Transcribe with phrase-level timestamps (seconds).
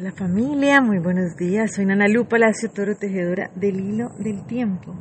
[0.00, 1.74] Hola familia, muy buenos días.
[1.74, 4.94] Soy Nana Lu Palacio Toro, tejedora del hilo del tiempo.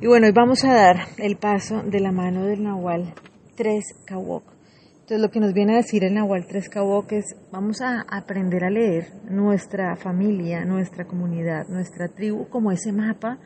[0.00, 3.12] Y bueno, hoy vamos a dar el paso de la mano del Nahual
[3.56, 4.44] 3 Kawok.
[4.92, 8.64] Entonces lo que nos viene a decir el Nahual 3 Kawok es, vamos a aprender
[8.64, 13.36] a leer nuestra familia, nuestra comunidad, nuestra tribu como ese mapa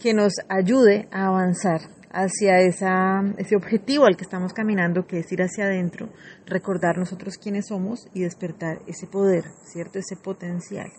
[0.00, 1.80] que nos ayude a avanzar
[2.12, 6.10] hacia esa, ese objetivo al que estamos caminando, que es ir hacia adentro,
[6.46, 9.98] recordar nosotros quiénes somos y despertar ese poder, ¿cierto?
[9.98, 10.92] Ese potencial.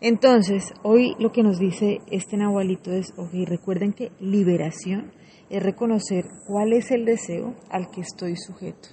[0.00, 5.12] Entonces, hoy lo que nos dice este Nahualito es, ok, recuerden que liberación
[5.48, 8.88] es reconocer cuál es el deseo al que estoy sujeto.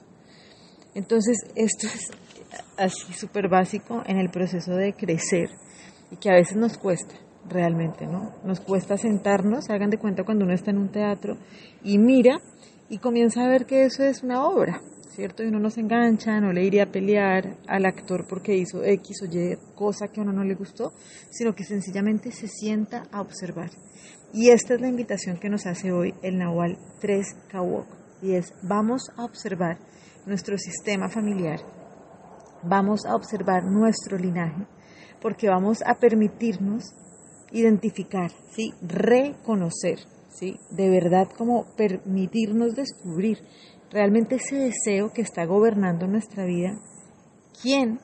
[0.93, 2.11] Entonces, esto es
[2.77, 5.49] así súper básico en el proceso de crecer
[6.11, 7.15] y que a veces nos cuesta
[7.47, 8.33] realmente, ¿no?
[8.43, 11.37] Nos cuesta sentarnos, hagan de cuenta cuando uno está en un teatro
[11.83, 12.39] y mira
[12.89, 15.43] y comienza a ver que eso es una obra, ¿cierto?
[15.43, 19.21] Y uno no se engancha, no le iría a pelear al actor porque hizo X
[19.23, 20.93] o Y cosa que a uno no le gustó,
[21.29, 23.69] sino que sencillamente se sienta a observar.
[24.33, 27.87] Y esta es la invitación que nos hace hoy el Nahual 3 Kawok,
[28.21, 29.77] y es vamos a observar
[30.25, 31.59] nuestro sistema familiar,
[32.63, 34.67] vamos a observar nuestro linaje,
[35.21, 36.93] porque vamos a permitirnos
[37.51, 38.73] identificar, ¿sí?
[38.81, 40.57] reconocer, ¿sí?
[40.69, 43.39] de verdad como permitirnos descubrir
[43.91, 46.79] realmente ese deseo que está gobernando nuestra vida,
[47.61, 47.99] quién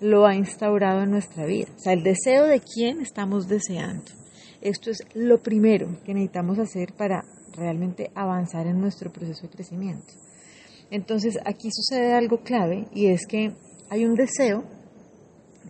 [0.00, 4.04] lo ha instaurado en nuestra vida, o sea, el deseo de quién estamos deseando.
[4.60, 10.14] Esto es lo primero que necesitamos hacer para realmente avanzar en nuestro proceso de crecimiento.
[10.90, 13.52] Entonces aquí sucede algo clave y es que
[13.90, 14.64] hay un deseo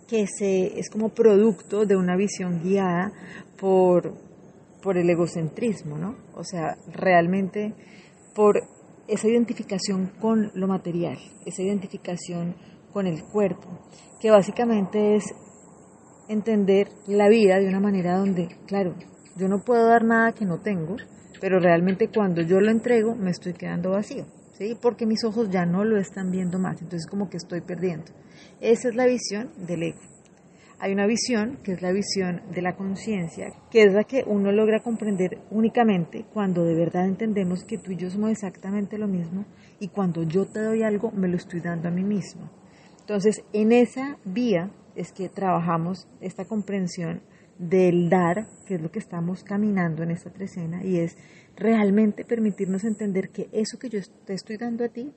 [0.09, 3.12] que se, es como producto de una visión guiada
[3.61, 4.14] por,
[4.83, 6.17] por el egocentrismo, ¿no?
[6.34, 7.75] O sea, realmente
[8.34, 8.56] por
[9.06, 12.56] esa identificación con lo material, esa identificación
[12.92, 13.69] con el cuerpo,
[14.20, 15.25] que básicamente es
[16.29, 18.95] entender la vida de una manera donde, claro,
[19.36, 20.97] yo no puedo dar nada que no tengo,
[21.41, 24.27] pero realmente cuando yo lo entrego me estoy quedando vacío,
[24.58, 24.77] ¿sí?
[24.80, 28.07] Porque mis ojos ya no lo están viendo más, entonces como que estoy perdiendo.
[28.61, 30.01] Esa es la visión del ego.
[30.80, 34.52] Hay una visión que es la visión de la conciencia, que es la que uno
[34.52, 39.45] logra comprender únicamente cuando de verdad entendemos que tú y yo somos exactamente lo mismo
[39.80, 42.48] y cuando yo te doy algo me lo estoy dando a mí mismo.
[43.01, 47.23] Entonces, en esa vía es que trabajamos esta comprensión
[47.58, 51.17] del dar, que es lo que estamos caminando en esta trecena, y es
[51.57, 55.13] realmente permitirnos entender que eso que yo te estoy dando a ti,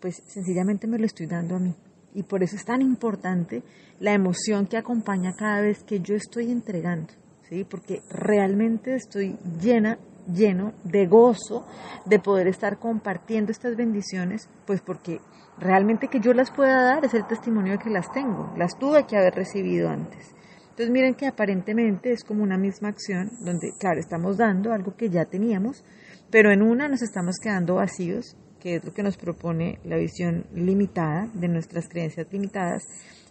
[0.00, 1.74] pues sencillamente me lo estoy dando a mí.
[2.14, 3.62] Y por eso es tan importante
[3.98, 7.14] la emoción que acompaña cada vez que yo estoy entregando,
[7.48, 7.64] ¿sí?
[7.64, 9.98] Porque realmente estoy llena,
[10.30, 11.66] lleno de gozo
[12.04, 15.20] de poder estar compartiendo estas bendiciones, pues porque
[15.58, 19.06] realmente que yo las pueda dar es el testimonio de que las tengo, las tuve
[19.06, 20.34] que haber recibido antes.
[20.72, 25.10] Entonces miren que aparentemente es como una misma acción donde, claro, estamos dando algo que
[25.10, 25.84] ya teníamos,
[26.30, 30.46] pero en una nos estamos quedando vacíos que es lo que nos propone la visión
[30.54, 32.84] limitada de nuestras creencias limitadas,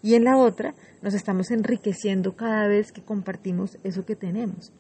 [0.04, 4.74] y en la otra nos estamos enriqueciendo cada vez que compartimos eso que tenemos.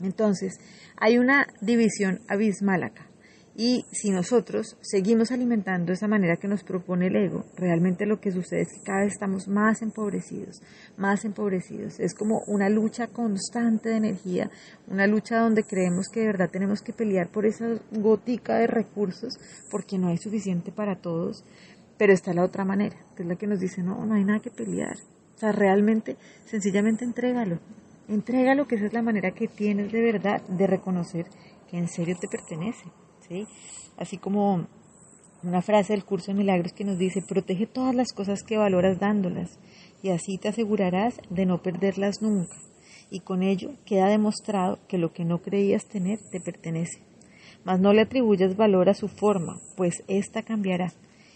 [0.00, 0.58] Entonces,
[0.96, 3.08] hay una división abismal acá.
[3.56, 8.32] Y si nosotros seguimos alimentando esa manera que nos propone el ego, realmente lo que
[8.32, 10.60] sucede es que cada vez estamos más empobrecidos,
[10.96, 12.00] más empobrecidos.
[12.00, 14.50] Es como una lucha constante de energía,
[14.88, 19.38] una lucha donde creemos que de verdad tenemos que pelear por esa gotica de recursos
[19.70, 21.44] porque no hay suficiente para todos.
[21.96, 24.40] Pero está la otra manera, que es la que nos dice, no, no hay nada
[24.40, 24.96] que pelear.
[25.36, 27.60] O sea, realmente, sencillamente entrégalo.
[28.08, 31.26] Entrégalo, que esa es la manera que tienes de verdad de reconocer
[31.70, 32.84] que en serio te pertenece.
[33.96, 34.66] Así como
[35.42, 38.98] una frase del curso de milagros que nos dice, protege todas las cosas que valoras
[38.98, 39.58] dándolas
[40.02, 42.56] y así te asegurarás de no perderlas nunca.
[43.10, 47.02] Y con ello queda demostrado que lo que no creías tener te pertenece.
[47.64, 50.92] Mas no le atribuyas valor a su forma, pues ésta cambiará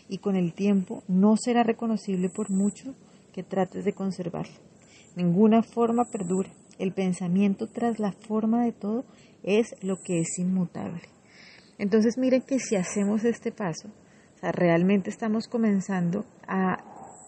[0.09, 2.95] y con el tiempo no será reconocible por mucho
[3.33, 4.57] que trates de conservarla.
[5.16, 6.51] Ninguna forma perdura.
[6.78, 9.04] El pensamiento tras la forma de todo
[9.42, 11.17] es lo que es inmutable.
[11.78, 13.89] Entonces miren que si hacemos este paso,
[14.42, 16.77] realmente estamos comenzando a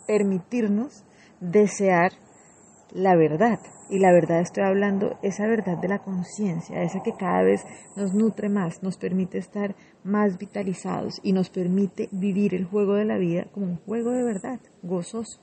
[0.06, 1.05] permitirnos
[1.41, 2.12] desear
[2.93, 3.58] la verdad.
[3.88, 7.62] Y la verdad estoy hablando, esa verdad de la conciencia, esa que cada vez
[7.97, 9.75] nos nutre más, nos permite estar
[10.05, 14.23] más vitalizados y nos permite vivir el juego de la vida como un juego de
[14.23, 15.41] verdad, gozoso.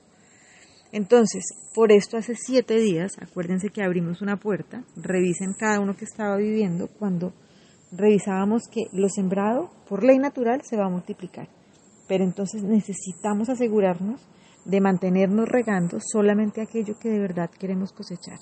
[0.92, 1.44] Entonces,
[1.74, 6.38] por esto hace siete días, acuérdense que abrimos una puerta, revisen cada uno que estaba
[6.38, 7.34] viviendo cuando
[7.92, 11.48] revisábamos que lo sembrado por ley natural se va a multiplicar.
[12.06, 14.26] Pero entonces necesitamos asegurarnos
[14.64, 18.38] de mantenernos regando solamente aquello que de verdad queremos cosechar.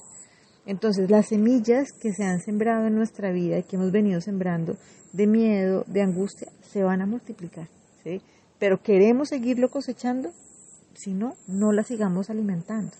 [0.66, 4.76] Entonces, las semillas que se han sembrado en nuestra vida y que hemos venido sembrando
[5.12, 7.68] de miedo, de angustia, se van a multiplicar.
[8.02, 8.20] ¿sí?
[8.58, 10.30] Pero queremos seguirlo cosechando,
[10.94, 12.92] si no, no las sigamos alimentando.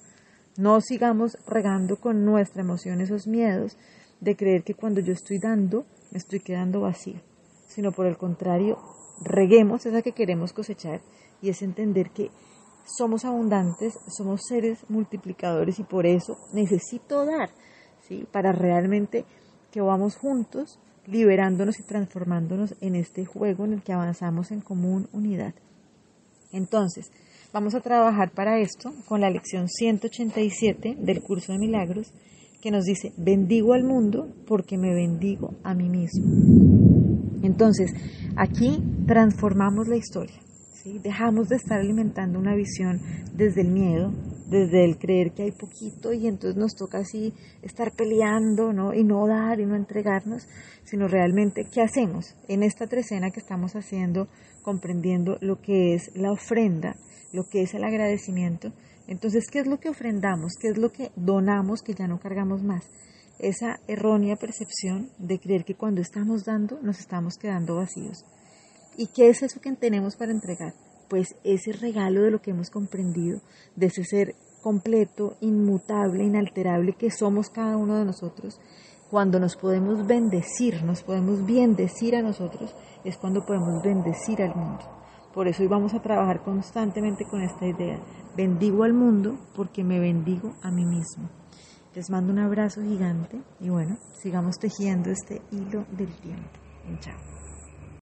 [0.57, 3.77] No sigamos regando con nuestra emoción esos miedos
[4.21, 7.21] de creer que cuando yo estoy dando, me estoy quedando vacío,
[7.69, 8.79] sino por el contrario,
[9.21, 11.01] reguemos esa que queremos cosechar
[11.41, 12.31] y es entender que
[12.85, 17.51] somos abundantes, somos seres multiplicadores y por eso necesito dar,
[18.07, 18.27] ¿sí?
[18.31, 19.25] Para realmente
[19.71, 25.09] que vamos juntos liberándonos y transformándonos en este juego en el que avanzamos en común
[25.13, 25.55] unidad.
[26.53, 27.11] Entonces,
[27.53, 32.13] vamos a trabajar para esto con la lección 187 del curso de milagros
[32.61, 36.25] que nos dice, bendigo al mundo porque me bendigo a mí mismo.
[37.43, 37.93] Entonces,
[38.37, 40.41] aquí transformamos la historia.
[41.03, 43.01] Dejamos de estar alimentando una visión
[43.35, 44.13] desde el miedo,
[44.49, 48.95] desde el creer que hay poquito y entonces nos toca así estar peleando, ¿no?
[48.95, 50.47] Y no dar y no entregarnos,
[50.85, 54.29] sino realmente qué hacemos en esta trecena que estamos haciendo,
[54.63, 56.95] comprendiendo lo que es la ofrenda,
[57.33, 58.73] lo que es el agradecimiento.
[59.07, 60.55] Entonces, ¿qué es lo que ofrendamos?
[60.61, 62.85] ¿Qué es lo que donamos que ya no cargamos más?
[63.39, 68.25] Esa errónea percepción de creer que cuando estamos dando nos estamos quedando vacíos.
[68.97, 70.73] ¿Y qué es eso que tenemos para entregar?
[71.09, 73.41] Pues ese regalo de lo que hemos comprendido,
[73.77, 78.59] de ese ser completo, inmutable, inalterable que somos cada uno de nosotros.
[79.11, 82.75] Cuando nos podemos bendecir, nos podemos bendecir a nosotros,
[83.05, 84.96] es cuando podemos bendecir al mundo.
[85.37, 88.01] Por eso hoy vamos a trabajar constantemente con esta idea.
[88.35, 91.29] Bendigo al mundo porque me bendigo a mí mismo.
[91.95, 96.49] Les mando un abrazo gigante y bueno, sigamos tejiendo este hilo del tiempo.
[97.01, 97.46] Chao.